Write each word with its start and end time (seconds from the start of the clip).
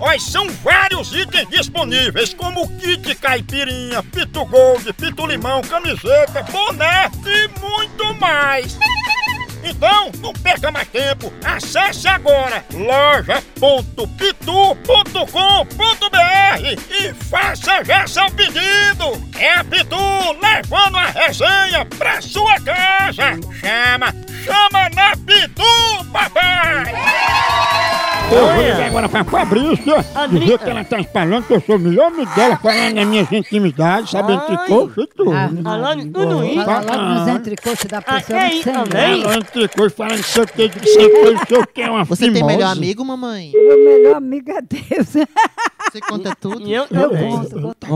Olha, 0.00 0.20
são 0.20 0.48
vários 0.62 1.12
itens 1.12 1.48
disponíveis, 1.48 2.34
como 2.34 2.68
kit 2.78 3.14
caipirinha, 3.14 4.02
pitu 4.02 4.44
gold, 4.44 4.92
pitu 4.92 5.26
limão, 5.26 5.62
camiseta, 5.62 6.42
boné 6.44 7.10
e 7.24 7.48
muito 7.60 8.14
mais. 8.20 8.78
Então, 9.64 10.12
não 10.20 10.32
perca 10.32 10.70
mais 10.70 10.86
tempo. 10.88 11.32
Acesse 11.44 12.06
agora 12.06 12.64
loja.pitu.com.br 12.72 13.86
e 16.90 17.14
faça 17.24 17.82
já 17.84 18.06
seu 18.06 18.30
pedido. 18.30 18.95
Agora 28.96 29.08
pra 29.10 29.24
Fabrícia, 29.24 29.96
dizer 30.30 30.58
que 30.58 30.70
ela 30.70 30.82
tá 30.84 30.98
espalhando 30.98 31.46
que 31.46 31.52
eu 31.52 31.60
sou 31.60 31.76
o 31.76 31.78
melhor 31.78 32.06
amigo 32.06 32.34
dela, 32.34 32.56
falando 32.56 32.94
nas 32.94 33.06
minhas 33.06 33.30
intimidades, 33.30 34.10
sabendo 34.10 34.40
Ai. 34.40 34.46
tricô 34.56 34.84
e 35.02 35.06
tudo. 35.08 35.32
Ah, 35.32 35.48
né? 35.48 35.62
Falando 35.62 36.12
tudo 36.12 36.44
isso. 36.44 36.64
Falando 36.64 37.14
nos 37.18 37.28
entrecoxos 37.28 37.84
da 37.90 37.98
Ah, 37.98 38.02
pessoa 38.02 38.40
que 38.40 38.46
isso, 38.54 38.62
sem 38.62 38.72
também? 38.72 39.22
Falando 39.22 39.44
tricô, 39.44 39.90
falando 39.90 40.16
que 40.16 40.22
sei 40.24 40.42
o 40.42 40.46
que, 40.46 40.68
que 40.70 40.78
o 40.78 40.82
que, 40.82 41.30
não 41.32 41.46
sei 41.46 41.58
o 41.58 41.66
que, 41.66 41.82
é 41.82 41.90
uma 41.90 42.04
Você 42.04 42.24
tem 42.24 42.34
fimose. 42.36 42.56
melhor 42.56 42.72
amigo, 42.72 43.04
mamãe? 43.04 43.52
Meu 43.52 43.84
melhor 43.84 44.14
amigo 44.16 44.50
é 44.50 44.62
Deus. 44.62 45.08
Você 45.92 46.00
conta 46.00 46.34
tudo? 46.40 46.66
E 46.66 46.72
eu 46.74 46.86
Eu 46.90 47.10
também. 47.10 47.30
conto, 47.30 47.60
conto. 47.60 47.86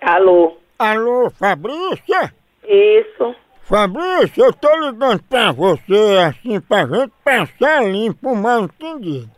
Alô, 0.00 0.56
Alô, 0.78 1.30
Fabrícia? 1.30 2.32
isso. 2.64 3.34
Fabrícia, 3.64 4.42
eu 4.42 4.52
tô 4.52 4.68
ligando 4.80 5.22
pra 5.22 5.52
você 5.52 6.18
assim 6.28 6.60
pra 6.60 6.84
gente 6.84 7.12
passar 7.24 7.84
limpo 7.84 8.30
o 8.30 8.36
mal 8.36 8.64
entendido. 8.64 9.30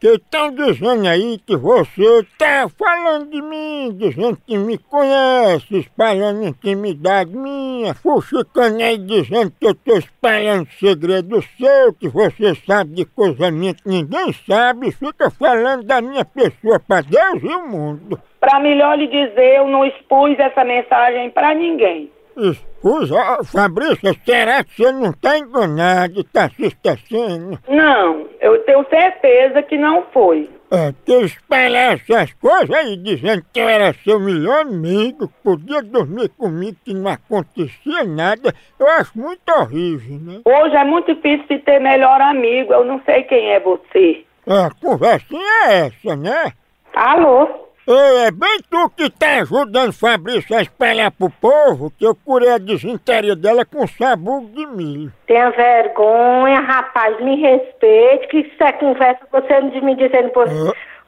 Que 0.00 0.08
estão 0.14 0.52
dizendo 0.52 1.06
aí 1.06 1.38
que 1.44 1.56
você 1.56 2.26
tá 2.38 2.68
falando 2.68 3.28
de 3.28 3.42
mim, 3.42 3.92
dizendo 3.96 4.38
que 4.46 4.56
me 4.56 4.78
conhece, 4.78 5.78
espalhando 5.78 6.44
intimidade 6.44 7.36
minha, 7.36 7.94
fuxicando 7.94 8.82
aí 8.82 8.98
dizendo 8.98 9.52
que 9.60 9.66
eu 9.66 9.74
tô 9.74 9.96
espalhando 9.96 10.68
segredo 10.78 11.42
seu, 11.56 11.92
que 11.92 12.08
você 12.08 12.54
sabe 12.66 12.94
de 12.94 13.04
coisa 13.04 13.50
minha 13.50 13.74
que 13.74 13.88
ninguém 13.88 14.32
sabe, 14.46 14.90
fica 14.92 15.30
falando 15.30 15.84
da 15.84 16.00
minha 16.00 16.24
pessoa 16.24 16.80
pra 16.80 17.00
Deus 17.00 17.42
e 17.42 17.54
o 17.54 17.68
mundo. 17.68 18.20
Pra 18.40 18.58
melhor 18.58 18.96
lhe 18.98 19.06
dizer, 19.06 19.58
eu 19.58 19.68
não 19.68 19.84
expus 19.84 20.36
essa 20.38 20.64
mensagem 20.64 21.30
pra 21.30 21.54
ninguém. 21.54 22.10
Escusa, 22.36 23.44
Fabrícia, 23.44 24.14
será 24.24 24.64
que 24.64 24.76
você 24.76 24.92
não 24.92 25.12
tá 25.12 25.38
enganado 25.38 26.20
e 26.20 26.24
tá 26.24 26.48
se 26.48 26.66
esquecendo? 26.66 27.58
Não, 27.68 28.28
eu 28.40 28.58
tenho 28.64 28.84
certeza 28.88 29.62
que 29.62 29.76
não 29.76 30.04
foi. 30.12 30.48
É, 30.70 30.94
que 31.04 31.12
espalhar 31.24 31.94
essas 31.94 32.32
coisas 32.34 32.70
aí 32.70 32.96
dizendo 32.96 33.44
que 33.52 33.60
eu 33.60 33.68
era 33.68 33.92
seu 34.02 34.18
melhor 34.18 34.62
amigo, 34.62 35.28
que 35.28 35.34
podia 35.44 35.82
dormir 35.82 36.30
comigo, 36.30 36.78
que 36.82 36.94
não 36.94 37.10
acontecia 37.10 38.04
nada, 38.04 38.54
eu 38.80 38.88
acho 38.88 39.12
muito 39.18 39.46
horrível, 39.50 40.18
né? 40.18 40.40
Hoje 40.44 40.74
é 40.74 40.84
muito 40.84 41.14
difícil 41.14 41.46
de 41.46 41.58
ter 41.58 41.78
melhor 41.78 42.18
amigo, 42.22 42.72
eu 42.72 42.86
não 42.86 43.02
sei 43.04 43.22
quem 43.24 43.50
é 43.50 43.60
você. 43.60 44.24
É, 44.46 44.64
a 44.64 44.70
conversinha 44.70 45.68
é 45.68 45.86
essa, 45.86 46.16
né? 46.16 46.52
Alô? 46.94 47.61
Ei, 47.86 48.26
é 48.26 48.30
bem 48.30 48.58
tu 48.70 48.88
que 48.90 49.10
tá 49.10 49.40
ajudando 49.40 49.92
Fabrício 49.92 50.56
a 50.56 50.62
espalhar 50.62 51.10
pro 51.10 51.28
povo 51.28 51.90
que 51.98 52.06
eu 52.06 52.14
curei 52.14 52.50
a 52.50 52.58
desinteria 52.58 53.34
dela 53.34 53.64
com 53.64 53.86
sabugo 53.86 54.46
de 54.50 54.64
milho. 54.66 55.12
Tenha 55.26 55.50
vergonha, 55.50 56.60
rapaz, 56.60 57.20
me 57.20 57.40
respeite, 57.40 58.28
que 58.28 58.38
isso 58.38 58.62
é 58.62 58.72
conversa, 58.72 59.26
você 59.32 59.60
não 59.60 59.82
me 59.82 59.96
dizendo 59.96 60.30
por... 60.30 60.46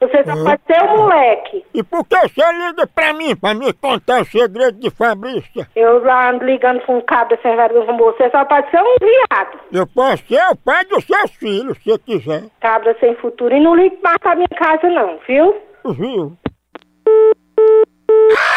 Você 0.01 0.23
só 0.25 0.33
pode 0.43 0.61
ser 0.67 0.83
um 0.83 0.97
moleque. 0.97 1.65
E 1.73 1.81
por 1.81 2.05
que 2.05 2.17
você 2.17 2.41
liga 2.51 2.85
pra 2.93 3.13
mim, 3.13 3.33
pra 3.33 3.53
me 3.53 3.71
contar 3.71 4.21
o 4.21 4.25
segredo 4.25 4.77
de 4.77 4.89
Fabrícia? 4.89 5.69
Eu 5.73 6.03
lá 6.03 6.31
ando 6.31 6.43
ligando 6.43 6.81
com 6.81 6.97
um 6.97 7.01
cabra 7.01 7.39
sem 7.41 7.55
vergonha 7.55 7.85
como 7.85 8.03
você, 8.03 8.29
só 8.29 8.43
pode 8.43 8.69
ser 8.69 8.81
um 8.81 8.95
viado. 8.99 9.59
Eu 9.71 9.87
posso 9.87 10.25
ser 10.27 10.43
o 10.51 10.55
pai 10.57 10.83
dos 10.85 11.05
seus 11.05 11.31
filhos, 11.35 11.77
se 11.81 11.97
quiser. 11.99 12.43
Cabra 12.59 12.93
sem 12.99 13.15
futuro. 13.15 13.55
E 13.55 13.59
não 13.61 13.73
ligue 13.73 13.97
mais 14.03 14.17
pra 14.17 14.35
minha 14.35 14.49
casa 14.49 14.89
não, 14.89 15.17
viu? 15.25 15.55
Viu? 15.85 16.37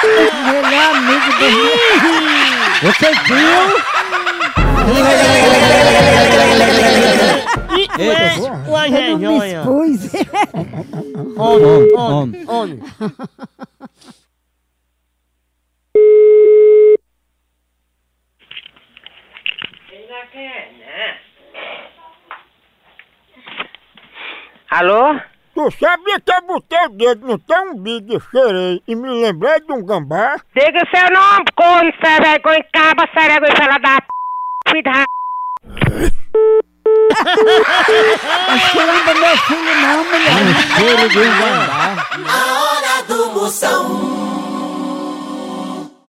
Melhor 0.02 0.96
amigo 0.96 1.30
do 1.38 1.48
Você 2.80 3.12
viu? 3.26 3.58
E 7.76 7.88
não 8.90 9.18
me 9.18 9.38
vergonha. 9.40 9.62
Homem, 11.36 11.94
homem, 11.96 12.44
homem. 12.48 12.80
Alô? 24.70 25.18
Tu 25.58 25.68
sabia 25.72 26.20
que 26.20 26.30
eu 26.30 26.40
botei 26.42 26.78
o 26.86 26.88
dedo 26.90 27.26
no 27.26 27.36
teu 27.36 27.72
umbigo 27.72 28.16
e 28.16 28.20
cheirei 28.30 28.80
e 28.86 28.94
me 28.94 29.08
lembrei 29.08 29.58
de 29.58 29.72
um 29.72 29.84
gambá? 29.84 30.36
Diga 30.54 30.84
seu 30.94 31.10
nome, 31.10 31.46
corno, 31.56 31.92
sem 32.00 32.20
vergonha, 32.20 32.64
caba, 32.72 33.08
sem 33.12 33.28
vergonha, 33.28 33.56
fela 33.56 33.78
da 33.78 34.00
p... 34.00 34.06
filho 34.68 34.84
da... 34.84 35.04
Acho 38.54 38.70
que 38.70 38.78
lembra 38.78 39.14
meu 39.14 39.36
filho 39.36 39.74
não, 39.82 40.04
mulher. 40.04 40.30
Cheiro 40.76 41.08
de 41.08 41.18
um 41.18 41.22
gambá. 41.24 42.47